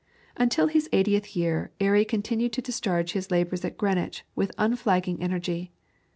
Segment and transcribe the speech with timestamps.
[0.35, 5.73] Until his eightieth year Airy continued to discharge his labours at Greenwich with unflagging energy.